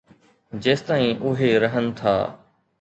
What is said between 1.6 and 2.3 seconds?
رهن ٿا.